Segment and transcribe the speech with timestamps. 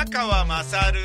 [0.00, 0.98] 宮川まさる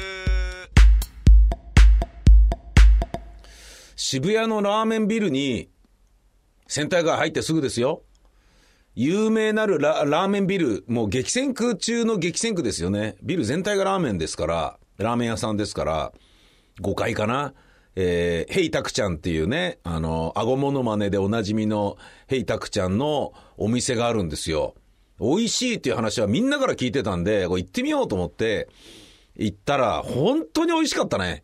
[3.97, 5.69] 渋谷のラーメンビルに、
[6.67, 8.03] センター街入ってすぐですよ。
[8.93, 13.17] 有名なるララーメンビル、もう激戦区中の激戦区ですよね。
[13.21, 16.13] ビル全体がラーメンですから、ラーメン屋さんですから、
[16.81, 17.53] 5階かな。
[17.97, 24.75] えー、ヘイタクちゃんっていうね、あの、顎モノマネでおなじみのヘイタクちゃんのお店があるんですよ。
[25.19, 28.67] 美味しいっていう話はみんなから聞いてたんで、これ行ってみようと思って、
[29.35, 31.43] 行ったら、本当に美味しかったね。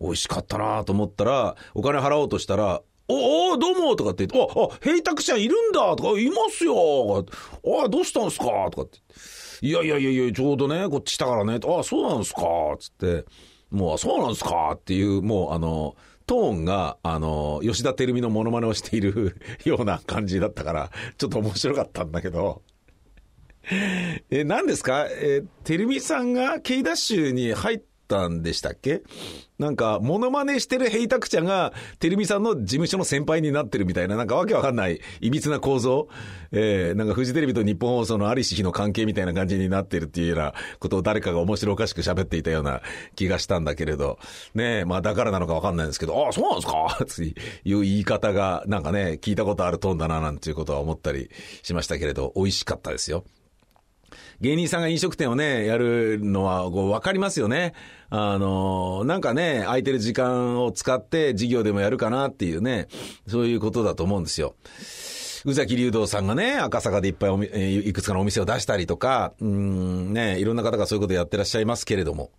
[0.00, 7.26] 美味しかったなと思ったら、お金払おうとしたら、おおどうもとかって言って、あ、あ、ヘイタクちゃんいるんだとか、いますよ
[7.84, 8.98] あ、どうしたんすかとかって。
[9.62, 11.58] いやいやいやいや、ちょうどね、こっち来たからね。
[11.62, 12.42] あ、そうなんすか
[12.78, 13.24] つって。
[13.70, 15.96] もう、そうなんすかっていう、もう、あの、
[16.30, 22.62] トーンが、あの、吉田照美のモノマネをしている ような感じだったから、ちょっと面白かったんだけど。
[24.30, 25.06] え、何ですか？
[25.10, 29.02] え、てるみさんが K ダッシュに入ったんでしたっけ？
[29.58, 36.08] なんか、モノマネしてるヘイタクちゃんが、てるみさんの事務所の先輩になってるみたいな、なんかわけわかんない、いびつな構造。
[36.50, 42.80] えー、なんかフジテレビと日本放送のありし日の関係みたいな感じになってるっていうようなことを誰かが面白おかしく喋っていたような
[43.16, 44.18] 気がしたんだけれど、
[44.54, 46.98] ねえ、まあだからなのかわかんないんですけど、ああ、そうなんですか？
[47.04, 47.22] って
[47.68, 51.30] いう言い方が、なんかね、聞いたことあるトーンだな、なんていうことは思ったり
[51.62, 53.24] しましたけれど、美味しかったですよ。
[54.40, 57.74] 芸人さんが飲食店をね、やるのは、こう、わかりますよね。
[58.08, 62.88] あの、なんかね、空いてる時間を使って事業でもやるかなっていうね、
[63.26, 64.54] そういうことだと思うんですよ。
[65.44, 72.30] 宇崎竜道さんがね、赤坂でいっぱいおみ、いくつかのお店を出したりとか、うん、ね、いろんな方がそういうことやってらっしゃいますけれども、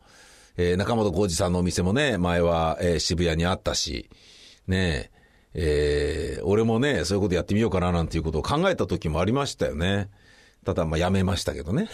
[0.57, 4.09] えー中本浩二さんのお店もね、前は、えー渋谷にあったし、
[4.67, 5.11] ね
[5.53, 10.09] えー俺もね、そういうことやってみようかななんていうことを考えた時もありましたよね。
[10.65, 11.89] ただ、まあ、やめましたけどね。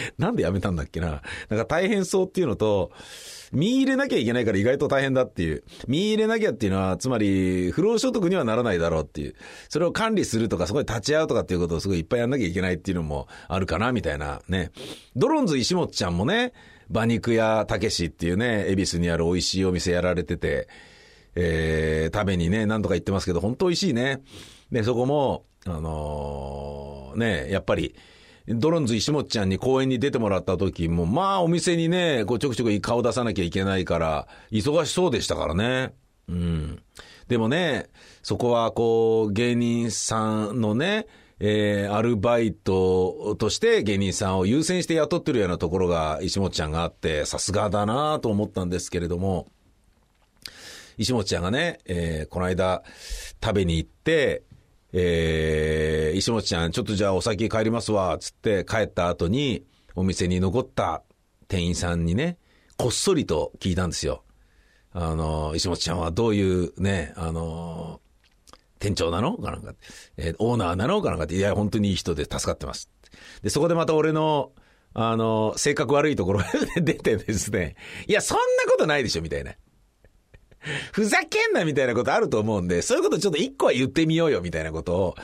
[0.18, 1.22] なんでやめたんだっけな。
[1.48, 2.92] なんか大変そうっていうのと、
[3.52, 5.64] 見入れなきゃいけないから意外と大変だっていう。
[5.86, 9.34] 見入れなきゃっていうのは、つまり、不労所得にはならないだろうっていう。
[9.68, 14.72] それを管理するとか、そこに立ち会うとかっていうことをすごいいっぱいやんなきゃいけないっていうのもあるかな、みたいなね。
[15.14, 16.52] ドロンズ石本ちゃんもね、
[16.90, 20.68] 馬肉屋たけしっていうね、恵比寿にある美味しいお店やられてて、
[21.34, 24.22] えー、食べにね、何とか言ってますけど、本当美味しいね。
[24.72, 27.94] で、そこも、あのーね、やっぱり、
[28.48, 35.94] ドロンズ石本ちゃんに公演に出てもらった時も、まあお店にね、こうちょくちょく顔出さなきゃいけないから、忙しそうでしたからね。
[36.28, 36.82] うん。
[37.26, 37.88] でもね、
[38.22, 41.06] そこはこう、芸人さんのね、
[41.38, 49.48] えー、アルバイトとして芸人さんを優先して雇ってるようなところが石本ちゃんがあって、さすがだなと思ったんですけれども、
[50.98, 52.82] 石本ちゃんがね、えーこの間
[53.42, 54.44] 食べに行って、
[54.92, 59.64] えー石本ちゃん、ちょっとじゃあお先帰りますわ、つって帰った後に、
[59.94, 61.02] お店に残った
[61.48, 62.38] 店員さんにね、
[62.76, 64.24] こっそりと聞いたんですよ。
[64.92, 68.00] あの、石本ちゃんはどういうね、あの、
[68.78, 69.36] 店長なの？
[69.36, 69.74] かなんか、
[70.16, 71.02] えーオーナーなの？
[71.02, 72.90] かなんかって、いや、本当にいい人で助かってます。
[73.42, 74.52] で、そこでまた俺の、
[74.94, 76.46] あの、性格悪いところが
[76.76, 77.76] 出てですね、
[78.06, 79.52] いや、そんなことないでしょ、みたいな。
[80.92, 85.14] ふざけんなみたいなことあると思うんで、そういうことちょっと一個は言ってみようよみたいなことを、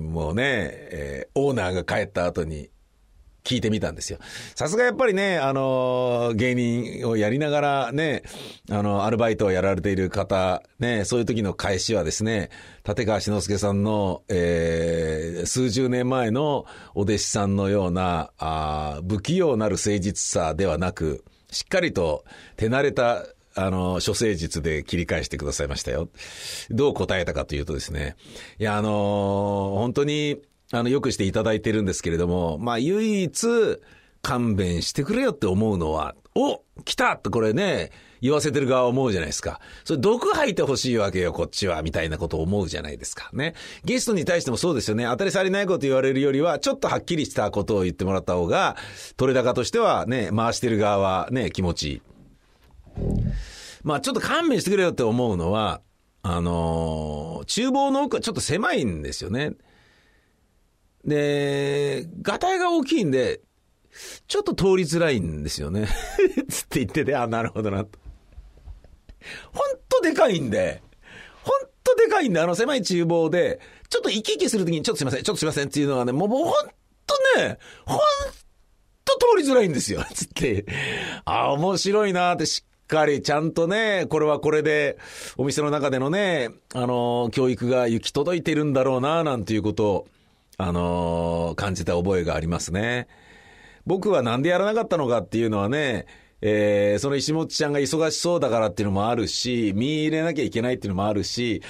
[0.00, 2.70] もうね、えーオーナーが帰った後に
[3.44, 4.18] 聞いてみたんですよ。
[4.54, 8.22] さすがやっぱりね、あの芸人をやりながらね、
[8.70, 12.48] あの、アルバイトをやられている方、ね、そういう時の返しはですね、
[12.88, 16.64] 立川志の輔さんの、えー数十年前の
[16.94, 22.24] お弟子さんのような、あ不器用なる誠実さではなく、しっかりと
[22.56, 23.26] 手慣れた
[23.56, 26.08] あの、処世術で切り返してくださいましたよ。
[26.70, 28.16] どう答えたかというとですね、
[28.58, 30.40] いや、あの本当に、
[30.72, 33.80] あの、よくしていただいてるんですけれども、まあ、唯一、
[34.22, 39.60] 勘弁してくれよって思うのは、お来たってこれね、言わせてる側は思うじゃないですか。
[39.84, 43.30] それ毒吐いてほしいわけよ、こっちは、みたいなことを思うじゃないですか。
[43.34, 43.54] ね。
[43.84, 45.04] ゲストに対してもそうですよね。
[45.04, 48.76] 当たり障りないこと言われるよりは、ちょっとはっきりしたことを言ってもらった方が、
[49.16, 52.02] 取れ高としてはね、回してる側はね、気持ちいい。
[53.84, 55.80] まあちょっと勘弁してくれよって思うのは、
[56.22, 59.52] あのー厨房の奥はちょっと狭いんですよね。
[61.04, 63.42] で、ガタイが大きいんで、
[64.26, 65.86] ちょっと通りづらいんですよね。
[66.48, 67.98] つって言ってて、あ、なるほどなと。
[69.52, 70.82] ほんとでかいんで、
[71.42, 73.60] ほんとでかいんで、あの狭い厨房で、
[73.90, 77.98] ちょっと行き来するときに、ちょっとすいません、ちょっとすいませんっていうのはね、もうもうほんとね、ほん
[79.04, 80.02] と通りづらいんですよ。
[80.14, 80.64] つって。
[81.26, 84.98] あ、面白いなってしっかりちゃんとね、これはこれで、
[85.36, 90.08] お店の中でのね、あの、教育が行き届いてるんだろうな、なんていうことを、
[90.56, 93.08] あの、感じた覚えがありますね。
[93.86, 96.06] 僕はなんでやらなかったのかっていうのはね、
[96.40, 101.62] えー、その石本ちゃんが忙しそうだからっていうのもあるし、見入れなきゃいけないっていうのもあるし、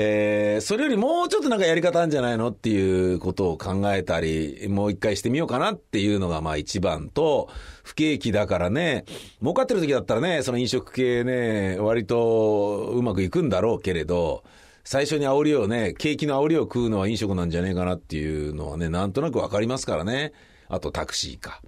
[0.00, 7.48] えー、それよりもうちょっとなんかやり方あるんじゃないのっていうことを考えたり、もう一回してみようかなっていうのがまあ一番と、
[7.82, 9.06] 不景気だからね、
[9.40, 14.44] 儲かってる時だったらね、その飲食系ね、割とうまくいくんだろうけれど、
[14.84, 20.32] 最初に煽りをね、景気の煽りを食うのは飲食なんじゃねえかなっていうのはね、なんとなくわかりますからね。
[20.68, 21.60] あとタクシーか。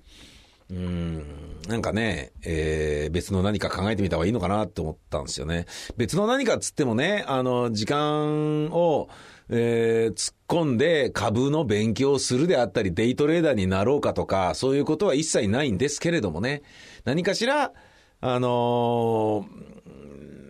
[0.70, 1.24] うん、
[1.68, 5.66] なんかね、えー、別の何か考えてみた方がいいのかなって思ったんですよね。
[5.96, 9.08] 別の何かっつってもね、あの、時間を、
[9.48, 16.62] えー、突っ込んで株の勉強をするであったり、デイトレーダーになろうかとか、そういうことは一切ないんですけれどもね、
[17.04, 17.72] 何かしら、
[18.20, 19.46] あの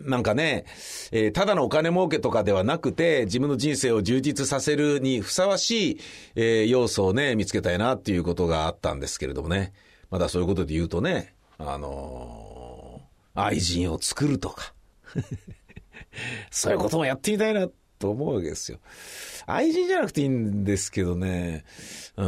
[0.04, 0.64] ー、なんかね、
[1.12, 6.00] えー、ただのお金儲けとかではなくて、自分の人生を充実させるにふさわしい、
[6.34, 9.72] えー、要素をね、見つけたいなっていうことがあったんですけれどもね。
[10.10, 14.74] まだそういうことで言うとね、あのー、愛人を作るとか
[16.50, 17.68] そういうこともやってみたいな
[17.98, 18.78] と思うわけですよ。
[19.46, 21.64] 愛人じゃなくていいんですけどね、
[22.16, 22.24] う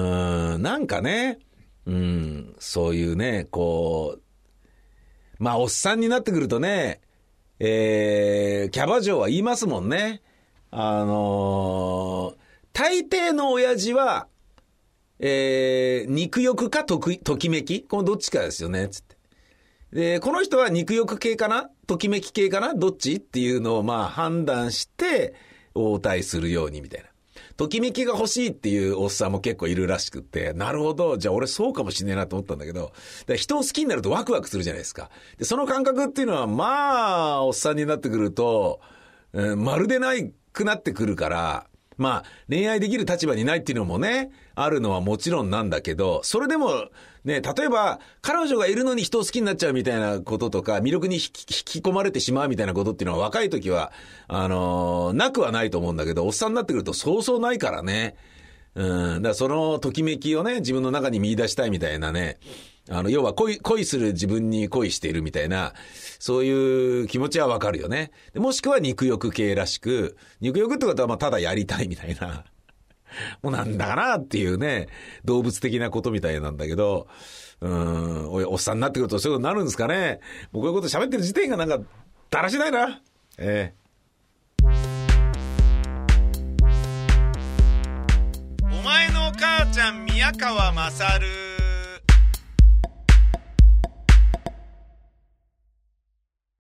[0.59, 1.39] ん、なんかね、
[1.87, 7.01] うん、そういうね、こう、まあ、おっさんになってくるとね、
[7.59, 10.23] えー、キャバ嬢は言いますもんね。
[10.71, 12.37] あのー、
[12.73, 14.29] 大抵の親父は、
[15.25, 17.85] えー、肉欲かとくときめき？
[17.85, 19.17] このどっちかですよね、つって。
[19.93, 21.71] で、この人は肉欲系かな？
[21.87, 22.75] ときめき系かな？
[22.75, 23.15] どっち？
[23.15, 25.35] っていうのをまあ判断して、
[25.75, 27.07] 応対するようにみたいな。
[27.57, 32.93] ときめきが欲しいっていうおっさんも結構いるらしくって、なるほど、じゃあ俺そうかもしれないなと思ったんだけど、
[33.37, 35.09] 人を好きになるとワクワクするじゃないですか。
[35.39, 38.81] で、その感覚っていうのは、まあ、おっさんになってくると、
[39.35, 41.67] うん、まるでないくなってくるから、
[42.03, 46.89] まあ、恋愛できる立場にないっていうのもね、あるのはもちろんなんだけど、それでも、
[47.25, 53.93] ね、例えば、彼女がいるのに人を好きになっちゃうみたいなこととか、魅力に引き込まれてしまうみたいなことっていうのは若い時は、
[54.29, 58.17] あのー、なくはないと思うんだけど、おっさんになってくるとそうそうないからね。
[58.75, 62.39] うん、だからそのときめきをね、自分の中に見出したいみたいなね、
[62.91, 65.73] あの、要は恋、恋する自分に恋しているみたいな、
[66.19, 68.11] そういう気持ちはわかるよね。
[68.35, 72.45] もしくは肉欲系らしく、肉欲ってことはまあただやりたいみたいな。
[73.43, 74.89] もうなんだかなっていうね、
[75.25, 77.07] 動物的なことみたいなんだけど、
[77.61, 80.21] うん、おおっさんになってくるとそういうことになるんですかね。
[80.51, 81.79] もうこういうこと喋ってる時点がなんか、
[82.31, 83.01] だらしないな。
[83.39, 83.83] ええ
[88.63, 91.52] お前の母ちゃん宮川勝